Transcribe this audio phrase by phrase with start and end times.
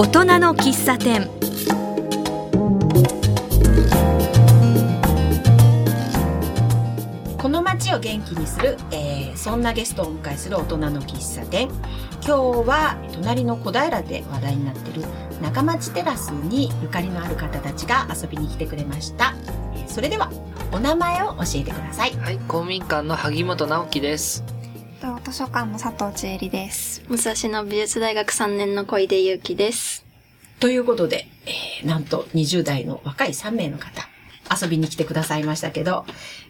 [0.00, 1.28] 大人の喫茶店。
[7.36, 11.68] この街を元気にする、えー、そんなゲストをお迎えする大人の喫茶店。
[12.24, 15.02] 今日は隣の小平で話題になっている
[15.42, 19.34] 中町テラスにゆかりのある方たちが遊びに来てくれました。
[19.88, 20.30] それでは
[20.70, 22.12] お名前を教えてください。
[22.12, 24.44] はい公民館の萩本直樹です
[25.30, 30.06] 図書館の佐藤千恵里です武蔵野美術大学3年の小出祐樹です
[30.58, 34.08] ということで、えー、なんと20代の若い3名の方
[34.50, 36.06] 遊びに来てくださいましたけど、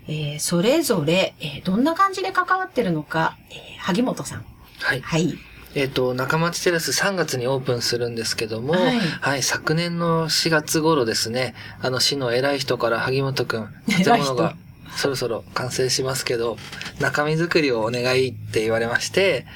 [0.07, 4.45] えー、それぞれ、えー、どんな感じで関わってるのか、えー、萩本さん。
[4.79, 5.01] はい。
[5.01, 5.37] はい。
[5.75, 14.55] えっ、ー、と、中町テラス3月にオープンするんですけども、はい、はい、昨年の4月頃ですね、あの、市の偉い人から萩本くん、建物が
[14.99, 16.59] そろそろ完成しますけど、
[16.99, 19.47] 中身作りをお願いって言われまして、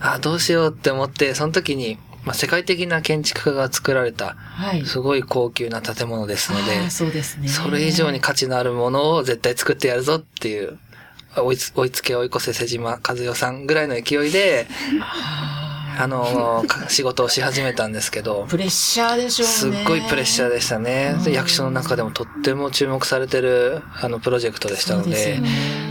[0.00, 4.36] あ、どうしようって思って、その時に、まあ、世界的な建築家が作られた、
[4.84, 7.48] すごい高級な建物ですので、はい、そうですね。
[7.48, 10.78] それ以上に価値のあるものを絶対作ってやるぞっていう
[11.36, 14.66] 追いつ、追いつけ追い越せ瀬島和代さんぐらいの勢いで、
[15.98, 18.46] あの、 仕事をし始めたんですけど。
[18.48, 19.52] プレッシャーでしょうね。
[19.52, 21.16] すっごいプレッシャーでしたね。
[21.24, 25.40] で役所の中でもとっても注目されてる、あの、プロジェクトでしたので、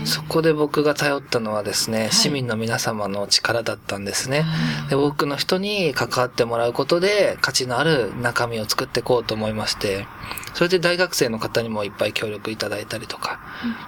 [0.04, 4.44] そ、ね、こで僕が頼ったのはですね、はい、市民の皆様の力だったんですね。
[4.88, 10.06] で、多くの人に関わってもらうことで、価値のある中身を作っていこうと思いまして、
[10.54, 13.40] それで大学生の方にもいっぱい協力いただいたりとか、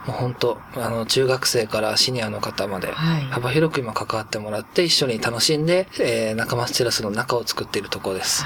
[0.06, 2.88] うん、もう本当あの、中学生からシニアの方まで、
[3.30, 8.44] 幅広く今関わってもらって一緒に楽しんで、えー、仲間テラスの中を作っているところです。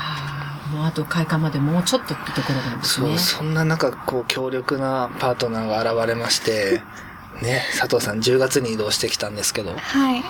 [0.72, 3.08] もうあと開館までもうちょっとってところなんですね。
[3.08, 6.82] そう、そんな中、こう、強力なパートナーが現れまして、
[7.42, 9.74] ね、佐藤さん10月に移動してきたんですけど。
[9.76, 10.22] はい。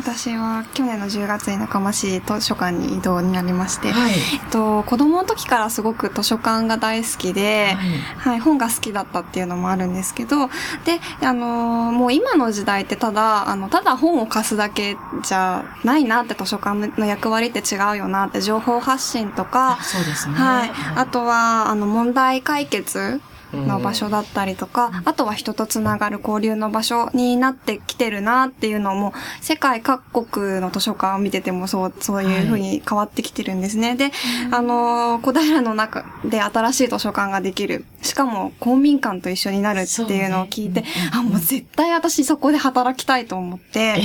[0.00, 10.48] 私は去年の10月に仲間市図書館に移動になりまして、はい、えっと、子供の時からすごく図書館が大好きで、はい、はい、本が好きだったっていうのもあるんですけど、
[10.86, 20.34] で、あのもう今の時代ってただ、あの、ただ本を貸すだけじゃないなって図書館の役割って違うよなって情報発信とか、そうですね。
[20.34, 20.70] はい。
[20.96, 23.20] あとは、あの、問題解決
[23.52, 33.96] の場所だったりとか、あとは人とつながる交流の場所になってきてるなっていうのも、世界各国の図書館を見ててもそう、そういうふうに変わってきてるんですね。
[33.96, 34.12] で、
[34.50, 37.84] あの、小平の中で新しい図書館ができる。
[38.02, 44.00] しかも公民館と一緒になるっていうのを聞いて、ね、あ、もう絶対私そこで働きたいと思って、え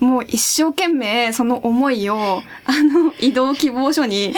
[0.00, 4.34] え、もう一生懸命その思いを、あの、移動希望書に、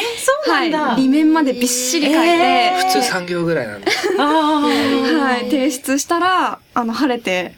[0.47, 4.09] はい、裏面までびっしり書いて、えー、普通3行ぐらいなんです。
[4.19, 7.55] あはい、提出したら、あの、晴れて、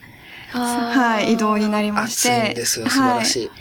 [0.50, 2.30] はい、移動になりまして。
[2.30, 3.48] 暑いんですよ、素晴らしい。
[3.48, 3.52] は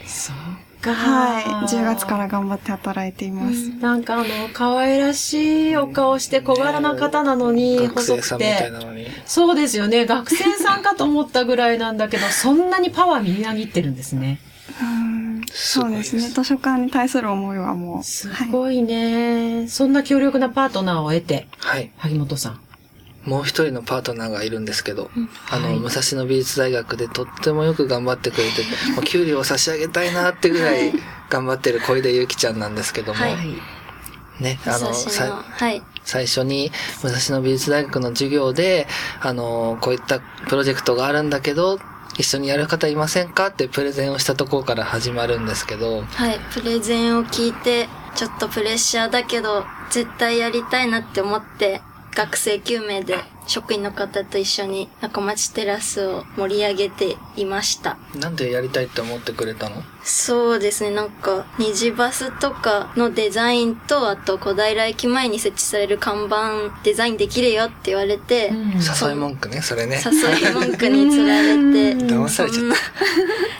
[0.57, 1.43] いはい。
[1.67, 3.67] 10月から頑張って働いています。
[3.67, 8.71] うん、なんかあの、可愛らしいお顔して小柄な方なのに、細くて。
[9.25, 10.05] そうですよね。
[10.07, 14.39] 学生さんかと思ったぐらいなんだけど、 そんなにパワーみなぎってるんですね。
[14.81, 16.21] うんそうですね。
[16.29, 18.03] 図書館に対する思いはもう。
[18.03, 21.91] すごいね、はい、そんな強力なパートナーを得て、はい。
[21.97, 22.59] 萩本さん。
[23.25, 28.63] もう一人のパートナーがいるんですけど、うん、あの、はい、武蔵野美術大学でとってもよく頑張ってくれて、
[28.95, 30.93] もう給料を差し上げたいなってぐらい
[31.29, 33.37] 頑張ってる小出ゆきちゃんなんですけども、はい、
[34.41, 36.71] ね、あの、はい、最初に
[37.03, 38.87] 武蔵野美術大学の授業で、
[39.19, 41.79] あの、こういったプロジェクトがあるんだけど、
[42.17, 46.01] 一緒にやる方いませんかってプレゼンをしたところから始まるんですけど。
[46.01, 51.81] はい、プレゼンを聞いて、ちょっとプレッシャーだけど、絶対やりたいなって思って、
[52.15, 53.15] 学生9名で
[53.47, 57.97] 職員の方と一緒に中町テラスを盛り上げていました。
[58.15, 59.83] なんでやりたいって思ってくれたの？
[60.03, 70.01] そうですね、なんか、虹バスとかのデザインと、あと小平駅前に設置される看板デザインできるよって言われて、うん、誘い文句ね、それね。
[70.03, 72.63] 誘い文句に釣られて、 騙されちゃっ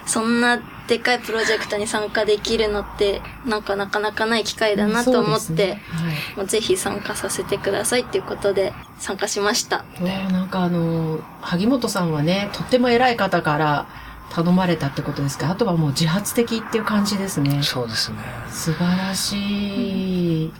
[0.06, 0.09] た。
[0.09, 0.59] そんな
[0.91, 9.85] でかいプロジェクトに参加できるのって、なんかなかなかない機会だなと思って、ねはい、もうぜひ参加させてくださいっていうことで参加しました。
[10.02, 13.85] ね、なんかあの、萩本さんはね、とっても偉い方から
[14.34, 15.49] 頼まれたってことですか？
[15.49, 17.64] あとはもう自発的っていう感じですね。
[17.64, 18.17] そうですね。
[18.49, 20.46] 素晴らしい。
[20.47, 20.53] うん、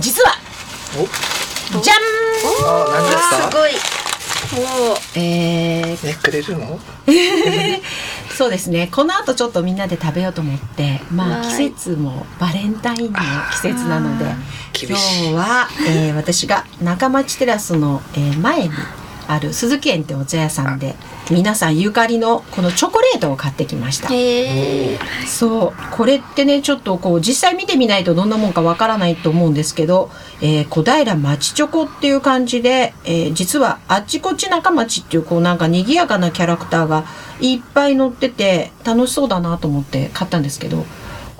[0.00, 0.34] 実は
[0.96, 3.50] おじゃんあ、何ですか？
[3.52, 3.70] すごい。
[4.54, 6.78] おえー、え、くれるの？
[8.42, 8.88] そうですね。
[8.90, 13.18] この後ちょっとみんなで食べようと思って、まあ季節もバレンタインの
[13.52, 14.24] 季節なので、
[14.74, 18.70] 今日は、えー、私が中町テラスの、えー、前に
[19.28, 20.94] ある鈴木園ってお茶屋さんで
[21.30, 24.08] 皆さんゆかりのこのチョコレートを買ってきました。
[25.26, 30.10] そうこれってねちょっとこう実際見てみないとどんなもんかわからないと思うんですけど、
[30.40, 37.04] えー小平町チョコっていう感じで、えー実はあっちこっち中町っていうこうなんか賑やかなキャラクターが
[37.40, 40.84] いっぱい載ってて楽しそうだなと思って買ったんですけど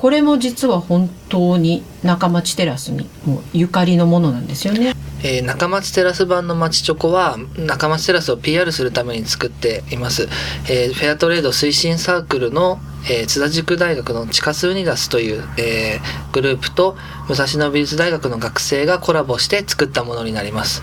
[0.03, 4.97] これも実は本当に中町テラスにもうゆかりのものなんですよね。
[5.23, 10.29] えー中町テラス版の町チョコは中町テラスを PR するために作っています、
[10.69, 16.97] えーフェアトレード推進サークルの、えー津田塾大学のチカスウニダスという、えーグループと
[17.29, 20.83] 武蔵野美術大学の学生がコラボして作ったものになります。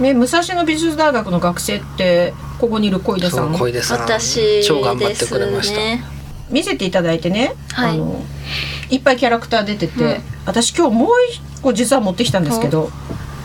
[0.00, 3.56] ね武蔵野美術大学の学生ってここにいる小出さん。
[3.56, 4.00] 小出さん。
[4.00, 6.19] 私超頑張ってですくれました、ね。
[6.50, 8.22] 見せていただいてね、はいあの
[8.90, 12.90] いっぱいキャラクター出てて、うん私今日もう一個実は持ってきたんですけど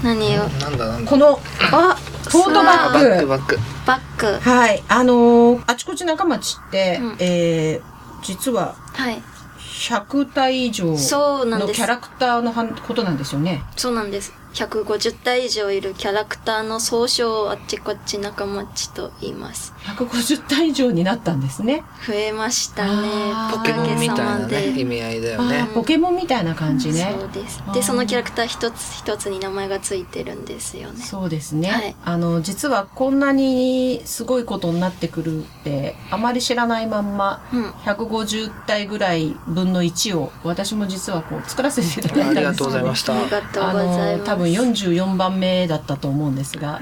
[0.03, 0.43] 何を？
[0.43, 1.39] なんだなんだこの
[1.71, 4.49] あ、トートバッッグクバックバッグ。
[4.49, 9.21] はいあのーあちこち仲町って、うんえー実ははい。
[9.59, 11.87] 100体以上そうなんですのキャ。
[11.87, 13.61] ラクターのはんことなんですよね。
[13.75, 14.33] そうなんです。
[14.55, 19.73] 150体以上いるキャラクターの総称をあっちこっち仲間ちと言います。
[19.83, 21.83] 150体以上になったんですね。
[22.07, 23.07] 増えましたね
[23.51, 27.13] ポケモンみたいなね意味合いだよあねーポケモンみたいな感じね。
[27.19, 31.03] そうですで、そのキャラクター一つ一つに名前がついてるんですよね。
[31.03, 37.69] そうですね、はいあの実はこんなにすごいことになってくるってあまり知らないまんまうん。
[37.71, 44.44] 150体ぐらい分の1を私も実はこう作らせていただいたんですありがとうございましたありがとうあございます。
[44.45, 46.79] 分44番目だったと思うんですが、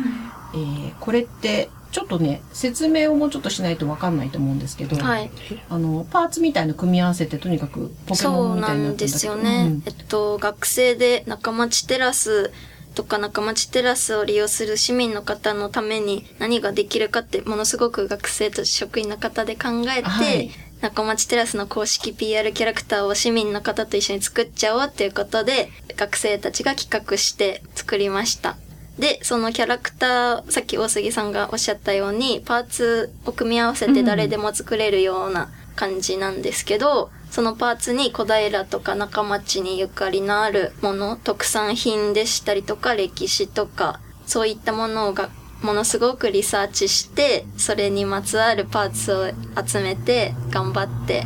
[0.53, 5.29] えーこれってちょっとね説明をもうちょっとしないと分かんないと思うんですけど、はい。
[5.69, 9.65] あのパーツみたいの組み合わせてとにかくポケモそうンみたいにななんでってるんだけどすよね。
[9.67, 12.51] うんえっと、学生で中町テラス
[12.95, 20.51] とか中町テラスを利用する市民の方のために何ができるかってものすごく学生と職員の方で考えて、はい
[20.83, 28.57] 中町テラスの公式 PR キャラクターを市民の方と一緒に作っちゃおうっていうことで、学生たちが企画して作りました。
[28.99, 45.29] で、そのキャラクター、さっき大杉さんがおっしゃったように、パーツを組み合わせて誰でも作れるような感じなんですけど、そのパーツに小平とか中町にゆかりのあるもの、特産品でしたりとか、歴史とか、そういったものが
[45.63, 49.27] ものすごくリサーチして、それにまつわるパーツを
[49.65, 51.25] 集めて、頑張って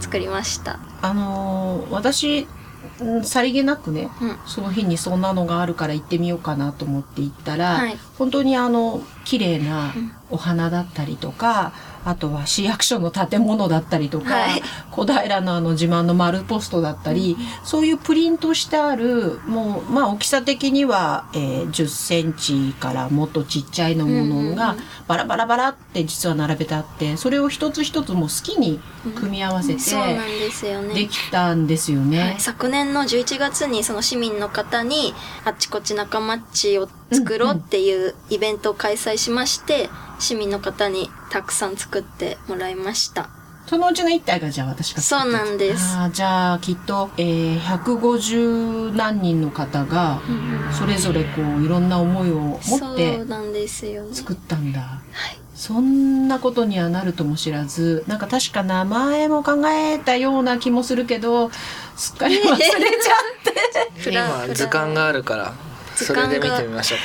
[0.00, 0.80] 作りました。
[1.02, 2.48] あのー私
[2.98, 4.38] うんさりげなくね、うん。
[4.46, 10.12] その日にそんなのがあるから行ってみようかなと思って行ったら、はい本当にあの綺麗なうん。
[10.28, 11.72] お花だったりとか、
[12.04, 14.62] あとは市役所の建物だったりとか、はい。
[14.90, 24.78] 小平のあの自慢の丸ポストだったり、そういうプリントしてあるもうまあ大きさ的には、えー10センチからもっとちっちゃいのものうんうんうがん。
[25.06, 28.80] バラバラバラって実は並べてあってそれを一つ一つもう好きに
[29.14, 30.94] 組み合わせてそうなんですよね。
[30.94, 32.20] できたんですよね。
[32.20, 35.14] はい、昨年の11月にその市民の方に
[35.44, 43.28] あっちこっち仲間っちを作ろうっていうイベントを開催しまして、市民の方にたくさん作ってもらいました。
[43.66, 45.96] そのうちの一体がじゃあ私が作ったそうなんです。
[45.96, 50.20] あーじゃあきっと、えー、150何人の方が
[50.72, 54.14] それぞれこういろんな思いを持そってうなんですよね。
[54.14, 54.80] 作ったんだ。
[54.80, 54.98] は
[55.32, 55.38] い。
[55.56, 61.50] そんなことにはなるとも知らず、なんか確か名前も考えたような気もするけど、
[61.96, 64.10] すっかり忘れちゃって。
[64.12, 65.54] 今図鑑があるから
[66.04, 66.98] それで見てみましょう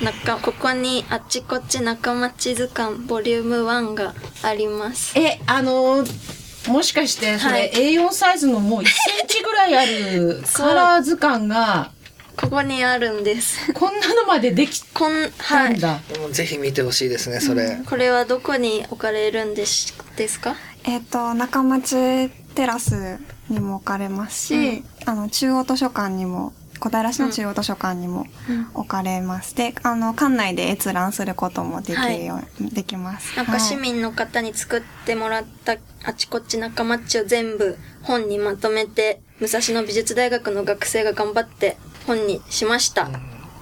[0.00, 5.18] かなんか、ここにあっちこっち仲間ち図鑑ボリューム1があります。
[5.18, 6.38] え、あのー
[6.68, 8.90] もしかしてそれはい A4 サイズのもう1セ
[9.24, 11.92] ンチぐらいあるそうカラー図鑑が、
[12.36, 13.72] ここにあるんです。
[13.72, 15.74] こんなのまででき こん、たはい。
[15.78, 16.00] んだ。
[16.12, 20.56] でもぜひ見てほしいですねそれ、これはどこに置かれるんですですか？
[20.84, 28.26] えっ、と、中町テラスにも置かれますし、あの、中央図書館にも、小平市の中央図書館にも
[28.74, 29.54] 置かれます。
[29.54, 33.36] で、あの、館内で閲覧することもできるよう、できます。
[33.36, 43.08] なんかはい市民の方に作ってもらったあちこち仲間っちを全部本にまとめて、武蔵野美術大学の学生が頑張って本にしました。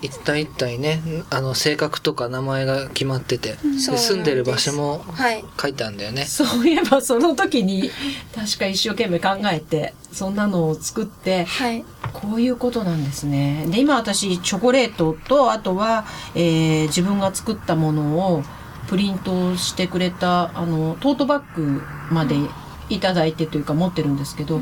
[0.03, 5.45] 一体一体ねあの性格とか名前が決まってて、うなん住んでる場所もはい。
[5.61, 7.91] 書いてあるんだよねそういえばその時に
[8.35, 11.85] 確か一生懸命考えて、そんなのを作って、はい。
[12.17, 13.67] こういうことなんですね。
[13.69, 18.43] で、今私、チョコレートと、あとは、えー自分が作ったものを
[18.89, 22.37] プリントしてくれた、あの、トートバッグまで
[22.89, 24.61] いただいてというか持ってるんですけど、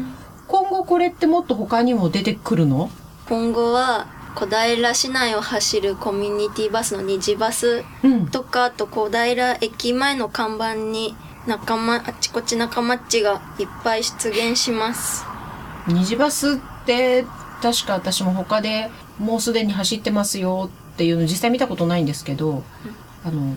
[0.49, 2.90] 今後これってもっと他にも出てくるの？
[3.28, 8.26] 今後は小平市内を走るコミュニティバスの虹バスうん。
[8.26, 11.14] とか、あと小平駅前の看板に
[11.46, 15.25] 仲間、あちこち仲間っちがいっぱい出現します。
[15.87, 16.56] 虹バスっ
[16.87, 17.26] て、
[17.64, 22.62] 確か私も他でもうすでに走ってますよっていうの実際見たことないんですけど、
[23.25, 23.56] あの、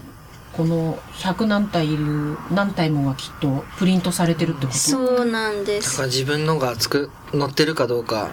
[0.54, 4.78] この100何体いる何体もがきっとプリントされてるってこと？
[4.78, 6.08] そうなんですだから。
[6.08, 8.30] 自分のがつく、乗ってるかどうか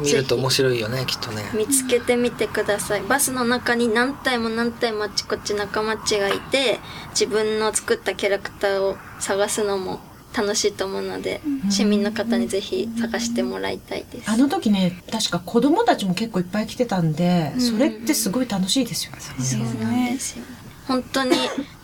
[0.00, 1.50] 見ると面白いよね、きっとね。
[1.52, 3.02] 見つけてみてください。
[3.02, 6.78] バスの中に何体も何体もあちこち仲間っちがいて、
[7.10, 10.00] 自分の作ったキャラクターを探すのも
[10.38, 14.30] 楽しいと思うので、市民の方にぜひ探してもらいたいです。
[14.30, 19.18] あの時ね、確か子供たちも結構いっぱい来てたんで、うんそれってすごい楽しいですよね。
[19.20, 20.44] そうなんですよ。
[20.86, 21.32] 本当に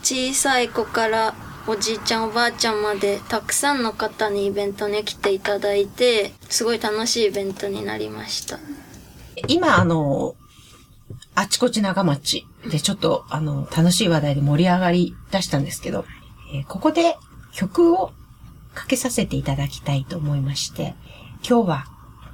[0.03, 1.35] 小さい子から
[1.67, 8.59] おじいちゃんおばあちゃんまでたくさんの方にイベントに来ていただいて、すごい楽しいイベントになりました。
[9.49, 10.37] 今、あの、
[11.35, 16.05] あちこち長町でちょっと、あの、楽しい話題で盛り上がり出したんですけど、
[16.55, 17.17] えーここで
[17.53, 18.13] 曲を
[18.75, 20.95] かけさせていただきたいと思いまして、
[21.49, 21.87] 今日は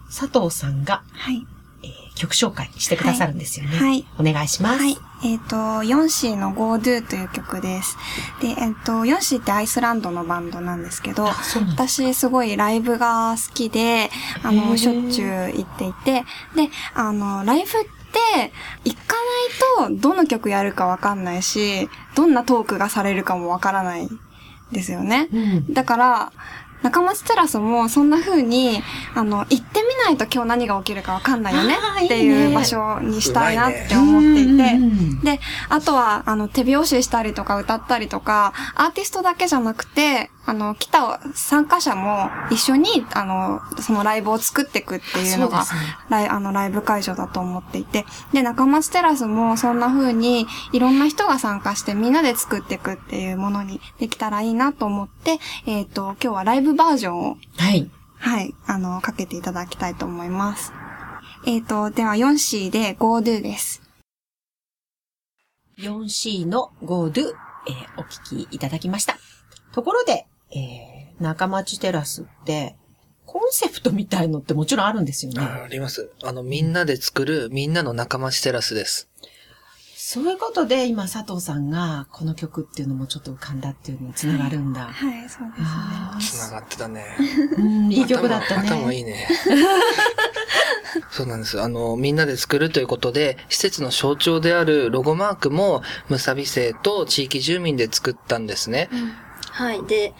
[0.06, 1.46] 佐藤さんが、はい。
[1.82, 3.78] えー曲紹介してくださるんですよね。
[3.78, 4.82] はいお願いします。
[4.82, 4.96] はい。
[5.24, 7.96] えっ、と、ヨンシーの Go Do という曲です。
[8.42, 14.10] で、えっ、と、ヨンシーってアイスランドのバンドなんですけど、私すごいライブが好きで、
[14.42, 16.24] あの、しょっちゅう行っていて、
[16.56, 18.52] で、あの、ライブって、
[18.84, 19.14] 行か
[19.78, 24.08] ないとどの曲やるかわかんないし、どんなトークがされるかもわからない
[24.72, 25.28] ですよね。
[25.32, 25.72] うん。
[25.74, 26.32] だから、
[26.82, 28.82] 中松テラスもそんな風に、
[29.14, 31.74] あの、行ってみないと今日何が起きるかわかんないよね
[32.04, 45.64] っていいねいう場所にしたいなって思っていて、うんうんうんで、あとは、あの、手拍子したりとか歌ったりとか、アーティストだけじゃなくて、あの、来た参加者も一緒に、あの、そのライブを作っていくっていうのが、ね
[46.08, 57.88] ライあの、ライブ会場だと思っていて、で、中松テラスもそんな風に、いろんな人が参加してみんなで作っていくっていうものにできたらいいなと思って、えっ、と、今日はライブバージョンをはい。
[58.18, 60.72] はい、あの、かけていただきたいと思います。
[61.46, 63.82] えっ、と、では 4C で Go Do です。
[65.78, 67.28] 4C の Go Do、
[67.68, 69.16] えーお聞きいただきました。
[69.72, 72.76] ところで、えー、中町テラスって、
[73.26, 75.40] コンセプトみたいのってもちろんあるんですよね。
[75.40, 76.10] ああります。
[76.24, 79.08] あの、みんなで作る、みんなの仲間ちテラスです。
[79.94, 84.86] そういうことで、今佐藤さんがこの曲っていうのもちょっと浮かんだっていうのに繋がるんだ。
[84.86, 85.48] はい、そう
[86.18, 86.48] ですね。
[86.48, 87.04] 繋がってたね。
[87.56, 88.68] うん、いい曲だったね。
[88.68, 89.28] 頭頭いいね。
[91.12, 91.60] そうなんです。
[91.60, 98.88] あの、みんなで作るということで、施設の象徴であるロゴマークも、むさび生と地域住民で作ったんですね。
[99.52, 99.84] はい。
[99.84, 100.14] で、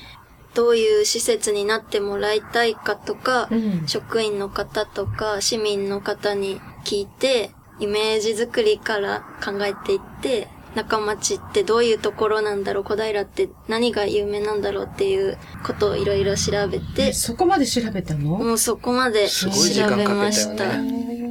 [0.55, 3.83] どういう施設になってもらいたいかとか、うん。
[3.87, 18.39] 職員の方とか市民の方に聞いて、イメージ作りから考えていって、中町ってどういうところなんだろう、小平って何が有名なんだろうっていうことをいろいろ調べて、そこまで調べたの？
[18.39, 19.49] もうそこまで調
[19.97, 20.79] べました。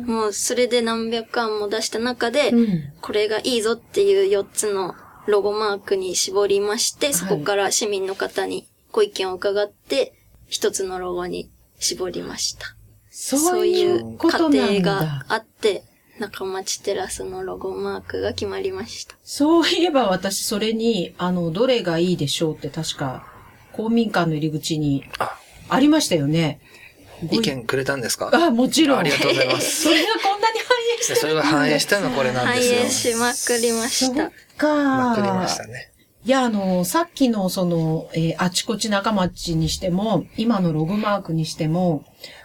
[0.06, 2.94] もうそれで何百案も出した中で、うん。
[3.00, 4.96] これがいいぞっていう4つの
[5.28, 10.14] ロゴマークに絞りまして、そこから市民の方にご意見を伺って、
[10.48, 12.76] 一つのロゴに絞りました。
[13.12, 15.26] そういうこ過程がだ。
[15.30, 15.84] あって、
[16.20, 19.16] 中町テラスのロゴマークが決まりました。
[19.24, 23.26] そういえば私それに、あの、どれがいいでしょうって確か、
[23.74, 25.38] 公民館の入り口にあ、
[25.70, 26.60] ありましたよね。
[27.28, 28.32] ご意見くれたんですか？
[28.34, 29.00] あ、もちろん。
[29.00, 30.68] ありがとうございます それがこんなに反
[30.98, 32.80] 映してでそれが反映したのがこれなん反ですよ。
[32.82, 34.32] 映しまくりましそった。
[34.58, 34.74] か。
[35.14, 35.89] まくりましたね。
[36.26, 42.04] いや、あの、さっきのその、えーあちこち仲町にしても、今のログマークにしても、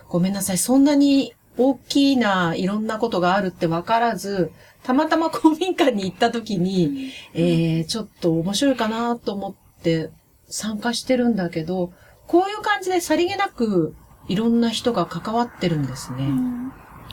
[0.08, 4.52] ごめんなさい、そんなに大きないろんなことがあるって分からず、
[4.84, 10.10] たまたま公民館に行った時に、えーちょっと面白いかなと思って
[10.48, 11.92] 参加してるんだけど、
[12.28, 13.96] こういう感じでさりげなく
[14.28, 16.28] いろんな人が関わってるんですね。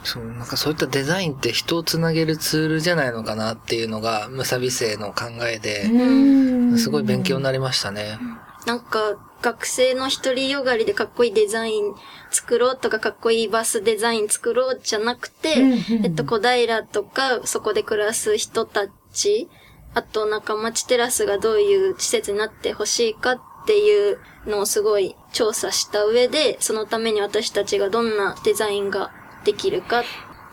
[0.03, 8.17] そう、なんかそういったデザインって人をつなげるツールじゃないのかなっていうのが、むさび生の考えで、うんすごい勉強になりましたね。
[8.65, 11.95] なんか、学生の一人よがりでかっこいいデザイン
[12.29, 15.55] 作ろうとか、かっこいいバスデザイン作ろうじゃなくて、
[16.03, 19.49] えっと、小平とか、そこで暮らす人たち、
[19.93, 29.11] あと、中町テラスがどういう施設になってほしいかっていうのをすごい調査した上で、そのために私たちがどんなデザインが
[29.43, 30.03] できるか、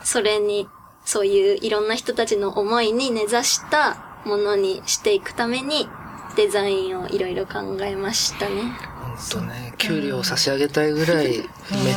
[0.02, 0.68] それに、
[1.04, 5.88] そういういろんな人たちの思いに根ざしたものにしていくために、
[6.37, 8.62] デザインをいろいろ考えましたね。
[9.02, 11.45] ほんとね、給料を差し上げたいぐらい、めっ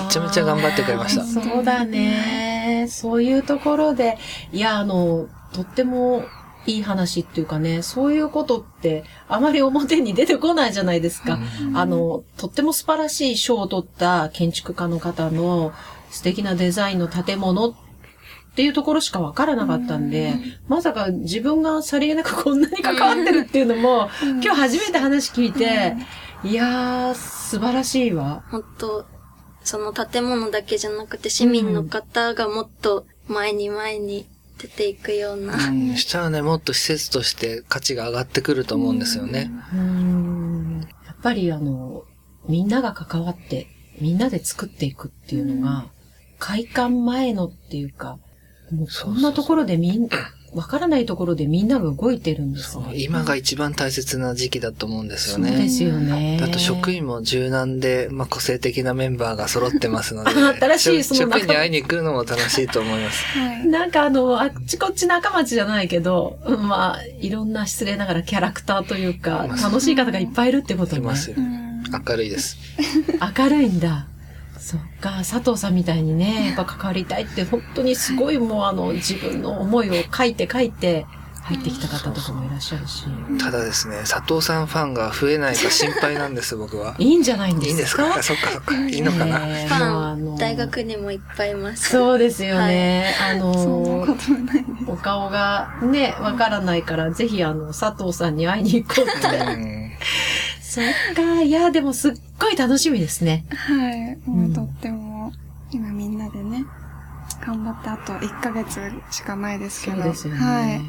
[0.10, 1.24] ちゃめちゃ頑張ってくれました。
[1.24, 2.62] そうだね。
[2.82, 2.88] ね。
[2.88, 4.18] そういうところで、
[4.52, 6.26] いや、あの、とっても
[6.66, 11.40] いい話っていうかね、そういうことってあまり表に出てこないじゃないですか。
[11.74, 15.74] あの、とっても素晴らしい賞を取った建築家の方の
[16.12, 17.74] 素敵なデザインの建物っ
[18.56, 20.36] ていうところしかわからなかったんで、
[20.68, 25.96] まさか自分がさりげなくこんなに関わってるっていうのも、今日初めて話聞いて、
[26.44, 28.44] いやー、素晴らしいわ。
[28.52, 29.06] 本当
[29.64, 34.28] その建物だけじゃなくて市民の方がもっと前に前に
[34.58, 35.56] 出ていくような。
[35.70, 39.52] うん、したらね、もっと施設として価値が上がってくると思うんですよね。
[39.74, 42.04] うーんやっぱりあの、
[42.48, 43.68] みんなが関わって、
[44.00, 45.86] みんなで作っていくっていうのが、
[46.42, 48.18] 開館前のっていうか、
[48.72, 50.10] もうそんなところでみん、
[50.54, 52.94] わからないところでみんなが動いてるんですそうね。
[52.96, 55.70] 今が一番大切な時期だと思うんですよそうでね。
[55.70, 56.40] すよね。
[56.42, 63.24] あと職員も柔軟で、まあ、個性的なメンバーが揃ってますので、 新しいその職員に会いに来るのも楽しいと思います。
[63.38, 63.68] はい。
[63.68, 71.02] なんかあの、あっちこっち仲町じゃないけど、うんまあ、いろんな失礼ながらキャラクターというか、楽しい方がいっぱいいるってことね。
[71.02, 71.36] いますよ。
[72.08, 72.58] 明るいです。
[73.38, 74.08] 明るいんだ。
[74.64, 81.06] そっか、佐藤さんみたいにね、やっぱ関わりたいって、本当にすごいもうあの、自分の思いを書いて書いて、
[81.44, 83.04] 入ってきた方とかもいらっしゃるし。
[83.40, 86.94] ただですね、佐藤さんファンが増えないか心配なんです、僕は。
[87.02, 88.04] いいんじゃないんですか？
[88.06, 88.36] いいんですか？
[88.36, 88.76] あ そっかそっか。
[88.88, 89.40] いいのかな？
[89.40, 91.90] ねえフもうあのァン、大学にもいっぱいいます。
[91.90, 93.16] そうですよね。
[93.20, 93.42] あそん
[94.46, 94.92] なの。
[94.94, 99.98] お顔がね、わからないから、ぜひあの、佐藤さんに会いに行こうって。
[100.80, 103.46] うんそっか、いや、でもすっごい楽しみですね。
[103.50, 104.30] はい。
[104.30, 105.34] もうとっても、
[105.72, 106.64] 今みんなでね、
[107.46, 108.80] 頑張ってあと1ヶ月
[109.12, 109.98] しかないですけど。
[109.98, 110.40] そうですよね。
[110.40, 110.82] はい。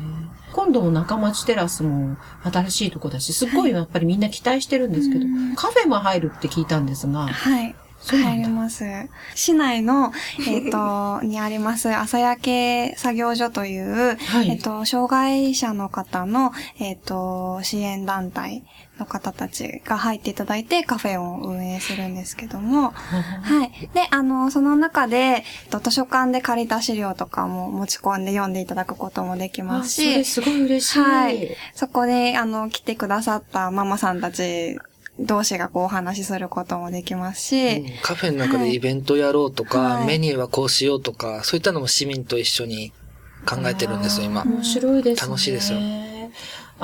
[0.52, 7.74] 今度の中町テラスも新しいとこだし、すっごいやっぱりみんな期待してるんですけど、うんカフェも入るって聞いたんですが、はい。
[8.02, 8.84] そうなんだ入ります。
[9.34, 10.12] 市内の、
[10.46, 18.64] えっ、と、 にあります、朝焼け作業所という、はいえっ、と、障害者の方の、えっ、と、支援団体
[19.02, 22.90] の方たちが入っていただいてカフェを運営するんですけども、
[23.42, 23.90] はい。
[23.92, 30.98] で、あの、その中で、えっと図書館で借りた資料とかも持ち込んで読んでいただくこともできまあすし、それすごい嬉しい。
[31.00, 31.56] はい。
[31.74, 34.78] そこで、あの、来てくださったママさんたち
[35.18, 42.92] 同士がこうお話しすることもできますし、うんカフェの中でイベントやろうとか、はいメニューはこうしようとか、そういったのも市民と一緒に
[43.46, 44.44] 考えてるんですよ、今。
[44.44, 45.28] 面白いですね。
[45.28, 45.78] 楽しいですよ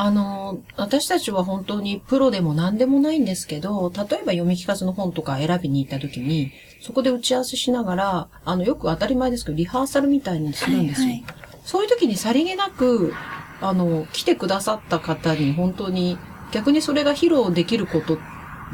[0.01, 11.09] あの、私たちは本当にプロでも何でもないんですけど、例えば読み聞かずの本とか選びに行った時に、そこで打ち合わせしながら、あの、よく当たり前ですけど、リハーサルみたいにするんですよ。
[11.09, 11.25] はいはい
[11.69, 13.13] そういう時にさりげなく、
[13.61, 16.17] あの、来てくださった方に本当に、
[16.51, 18.19] 逆にそれが披露できること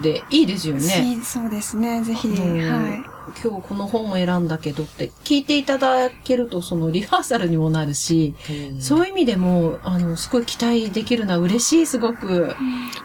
[0.00, 0.80] でいいですよね。
[0.80, 3.13] しそうですね、ぜひ、うんはい。
[3.42, 8.34] 今日この本を選んだけどって聞いていただけるとそのリハーサルにもなるし、
[8.80, 12.54] そういう意味でも、あの、すごい期待できるのは嬉しい、すごく。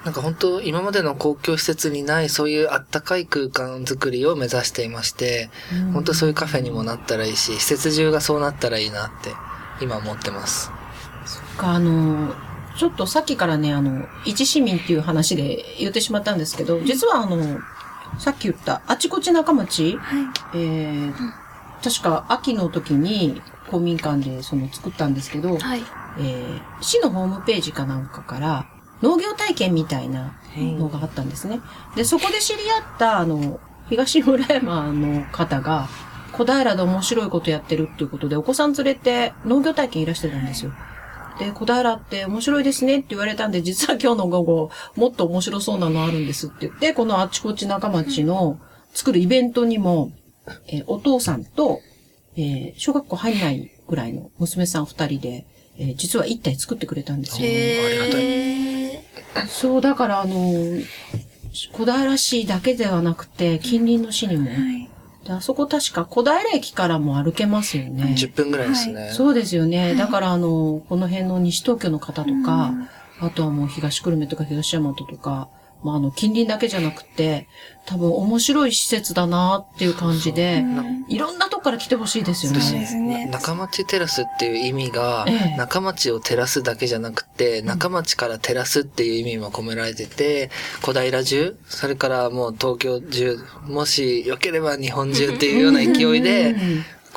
[0.03, 5.49] なんか本当今までの公共施設にないそういうあったかい空間づくりを目指していまして、
[5.93, 9.31] 本当そういうカフェにもなったらいいし、施設中がそうなったらいいなって
[9.81, 10.71] 今思ってます。
[11.59, 12.33] か、あの、
[12.77, 17.59] ちょっとさっきからね、あの、一市民っていう話で言ってしまったんですけど、実はあの、
[18.19, 20.23] さっき言った、あちこち仲町、はい。
[20.53, 21.13] えー、
[21.83, 25.81] 確か秋の時に公民館でその作ったんですけど、はい。
[26.19, 28.65] えー市のホームページかなんかから
[29.01, 31.61] 農業体験みたいなのがあったんですね。
[31.95, 35.87] で、そこで知り合った、あの、東村山の方が、
[36.33, 40.71] 小平で面白いことやってるっていうことで、お子さん連れて農業体験いらしてたんですよ。
[41.39, 48.59] で、小平って面白いですねって言われたんで、実は今日の午後、もっと面白そうなのあるんですって言って、このあっちこっち仲町の
[48.93, 50.11] 作るイベントにも、
[50.67, 51.79] えーお父さんと、
[52.35, 55.45] えー小学校入んないぐらいの娘さん二人で、
[55.77, 57.47] えー実は一体作ってくれたんですよ。
[57.47, 59.03] ありがたいへ
[59.47, 60.35] そう、だからあの、
[61.71, 64.49] 小平市だけではなくて、近隣の市にも。
[64.49, 64.89] はい。
[65.25, 68.15] であそこ確か小平駅からも歩けますよね。
[68.17, 69.11] 10分ぐらいですね。
[69.13, 69.95] そうですよね。
[69.95, 72.73] だからあの、この辺の西東京の方とか、
[73.19, 75.49] あとはもう東久留米とか東大和とか、
[75.83, 77.47] まああの、近隣だけじゃなくて、
[77.85, 80.63] 多分面白い施設だなっていう感じで、
[81.09, 82.61] いろんなとこから来てほしいですよね。
[82.61, 83.25] そうですね。
[83.25, 85.57] な中町テラスっていう意味が、ええ。
[85.57, 90.49] 中町を照らすだけじゃなくて、中町から照らすっていう意味も込められてて、
[90.81, 96.55] 小平中、それからもう東京中、もし良ければ日本中っていうような勢いで、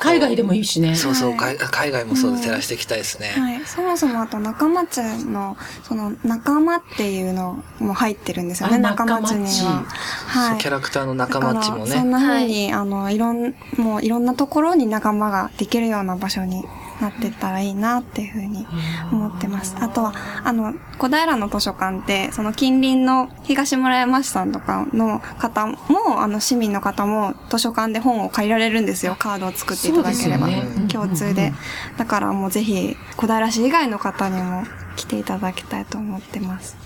[0.03, 0.95] 海外でもいいしね。
[0.95, 3.29] そうそう、はい海海外もそうで照らしていきたいですね。
[3.29, 3.61] はい。
[3.65, 9.83] そもそもあと仲間町の、その仲間っていうのも入ってるんですよね、あ仲間町に仲は。
[10.27, 10.57] はい。
[10.59, 11.91] キャラクターの仲間っちもね。
[11.91, 16.63] そんな風に、あの、いろん、もういろんなところに仲間ができるような場所に
[17.01, 18.65] なってったらいいなっていう風に
[19.11, 19.75] 思ってます。
[19.79, 29.15] あとは、あの、小平の図書館って、その近隣の東村山市さんとかの方も、あの、市民の方も図書館で本を借りられるんですよ。
[29.17, 30.47] カードを作っていただければ。
[30.47, 31.53] ね共通で。
[31.97, 34.63] だからもうぜひ、小平市以外の方にも
[34.95, 36.77] 来ていただきたいと思ってます。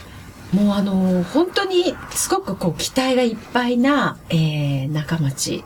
[0.54, 5.64] もうあの、本当にすごくこう期待がいっぱいな、えー、中町。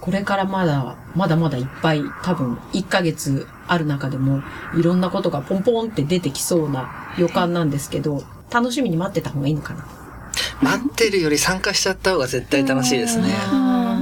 [0.00, 4.42] これからまだ、まだまだいっぱい、多分1ヶ月ある中でも、
[4.76, 9.86] いろんなことがポンポンって出てきそうな予感なんですけど、楽しみに待ってた方がいいのかな？
[10.60, 13.28] 待ってるより参加しちゃった方が絶対楽しいですね。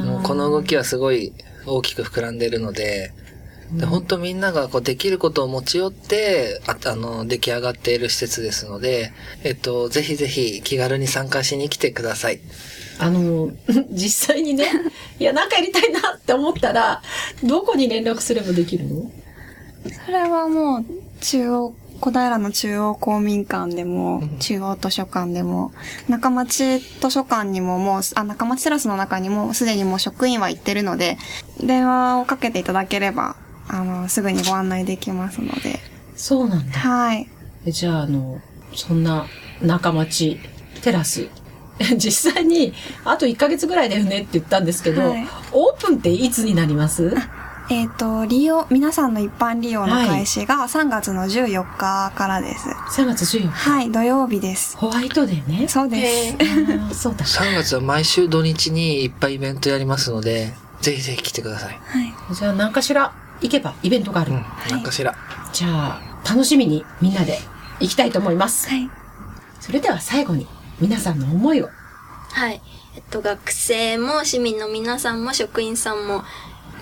[0.04, 1.34] もうこの動きはすごい
[1.66, 3.12] 大きく膨らんでるので、
[3.72, 9.12] で本当みんながこうできることを持ち寄って、ああの、出来上がっている施設ですので、
[9.44, 12.40] えっと、ぜひぜひ気軽に参加しに来てください。
[12.98, 13.50] あの、
[13.92, 14.64] 実際にね、
[15.18, 17.02] いや、なんかやりたいなって思ったら、
[17.44, 19.12] どこに連絡すればできるの？
[20.06, 20.84] それはもう、
[21.20, 25.72] 中央、小平の中央公民館でも、中央図書館でも、
[26.08, 31.18] 中町図書館にももう、あ、中町テラスの中にも、すでにもう職員は行ってるので、
[31.60, 33.36] 電話をかけていただければ、
[33.68, 35.80] あの、すぐにご案内できますので。
[36.16, 36.78] そうなんだ。
[36.78, 37.28] はい。
[37.66, 38.40] えじゃあ、あの、
[38.74, 39.26] そんな
[39.60, 40.38] 中町
[40.82, 41.28] テラス。
[41.96, 42.72] 実際に、
[43.04, 47.14] あと1ヶ月ぐらいだよねって言ったんですけど、はいオープンっていつになります？
[47.70, 52.70] えっ、と、利用、皆さんの一般利用の開始が3月の14日からです。
[52.70, 53.48] ?3 月14日。
[53.48, 54.74] はい、土曜日です。
[54.78, 55.68] ホワイトデーね。
[55.68, 56.32] そうで
[56.90, 57.02] す。
[57.02, 57.26] そうだ。
[57.26, 61.78] 3月は毎週土日にいっぱいイベントやりますので、ぜひぜひ来てください。
[61.84, 62.34] はい。
[62.34, 63.12] じゃあ何かしら？
[63.42, 64.32] 行けばイベントがある。
[64.32, 65.14] うん、なんかしら。
[65.52, 67.38] じゃあ、楽しみにみんなで
[67.80, 68.70] 行きたいと思います。
[68.70, 68.88] はい。
[69.60, 70.46] それでは最後に
[70.80, 71.68] 皆さんの思いを。
[72.32, 72.62] はい。
[72.96, 76.24] えっと、学生も市民の皆さんも職員さんも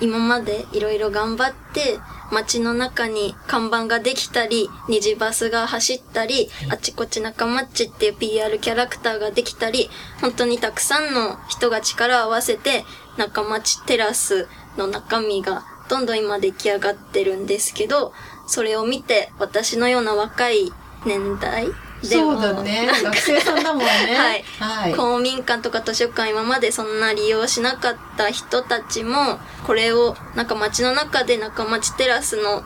[0.01, 1.99] 今までいろいろ頑張って
[2.31, 9.89] 街の中に看板ができたり、虹バスが走ったり、あちこち仲間っちっていう PR キャラクターができたり、
[10.21, 12.83] 本当にたくさんの人が力を合わせて
[13.17, 18.11] 仲間ちテラスの中身がどんどん今出来上がってるんですけど、
[18.47, 20.71] それを見て私のような若い
[21.05, 21.67] 年代
[22.03, 24.95] でもなんか学生さんだもんね はいはい。
[24.95, 32.63] 公民館とか図書館今までそんな利用しなかった人たちもこれをなんか街の中で中町テラスの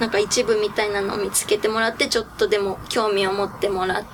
[0.00, 4.04] なんか一部みたいなのを見つけてもらってちょっとでも興味を持ってもら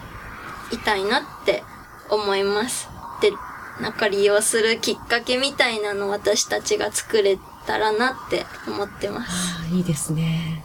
[0.73, 1.62] いたいなって
[2.11, 2.88] 思います。
[3.21, 3.33] で、
[3.81, 9.31] なんか利用するきっかけみたいなのを私たちが作れたらなって思ってます。
[9.31, 10.64] ああ、いいですね。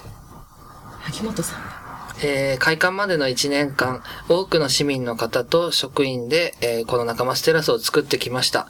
[1.07, 1.78] 秋元さん。
[2.21, 8.67] えー開館までの1年間、多くの市民の方と職員で、えーこの仲間ステラスを作ってきました。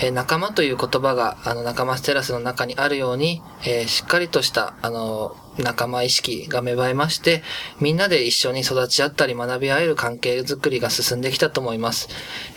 [0.00, 7.42] えー仲間という言葉が、あの、仲間ステラスの中にあるように、えしっかりとした、あの、仲間意識が芽生えまして、
[7.80, 12.08] みんなで一緒に育ち合ったり学び合える関係づくりが進んできたと思います。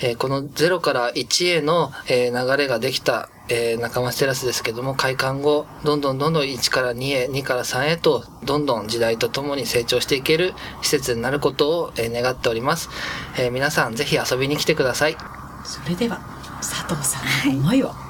[0.02, 12.90] えーこの0から1への、えー流れができた、えー仲間ステラスですけども、開館後、どんどんどんどん1から2へ、2から3へと、どんどん時代とともに成長していける施設になることを、え願っております。
[13.38, 15.18] え皆さんぜひ遊びに来てください。
[15.66, 16.22] それでは、
[16.60, 18.03] 佐藤さんの思いを。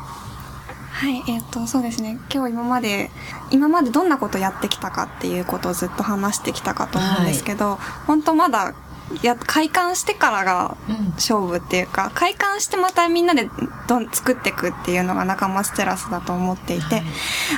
[1.10, 2.20] えっ、と、そうですね。
[2.34, 3.12] 今日今まで、
[3.52, 8.74] 今までどんなことやってきたかっていうことをずっと話してきたかと思うんですけど、本当まだ、
[9.22, 11.10] や、開館してからがうん。
[11.12, 13.50] 勝負っていうか、開館してまたみんなで
[13.88, 17.04] どん作っていくっていうのが仲間ステラスだと思っていて、はい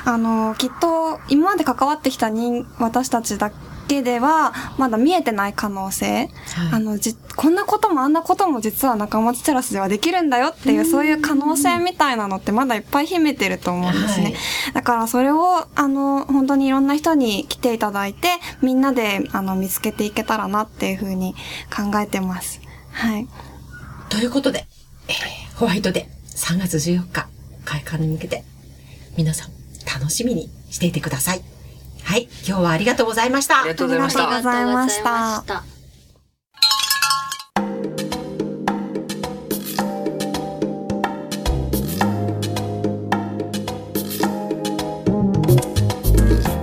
[0.05, 3.51] あの、きっと今まで関わってきた人、私たちだ
[3.87, 6.29] けでは、まだ見えてない可能性、
[6.71, 14.23] あの、じ、こんなこともあんなことも実は仲町テラスではできるんだよっていう、そういう可能性みたいなのってまだいっぱい秘めてると思うんですね。
[14.25, 14.35] はい
[14.73, 18.27] だからそれを、あの、本当にいろんな人に来ていただいて、
[18.61, 21.33] みんなで、あの、見つけていけたらなっていうふうに
[21.73, 22.59] 考えてます。
[22.91, 23.27] はい。
[24.09, 24.67] ということで、
[25.07, 27.27] えーホワイトデー3月14日
[27.63, 28.43] 開館に向けて
[29.17, 29.51] 皆さん
[29.85, 31.54] 楽しみにしていてください。
[32.07, 33.61] はい、今日はありがとうございました。
[33.61, 34.21] ありがとうございました。
[34.21, 35.43] ありがとうございました。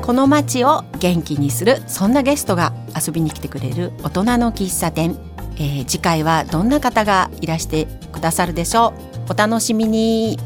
[0.00, 5.18] この街を元気にするそんなゲストが遊びに来てくれる大人の喫茶店、
[5.56, 8.94] えー次回はどんな方がいらしてくださるでしょ
[9.28, 9.32] う？
[9.32, 10.38] お楽しみに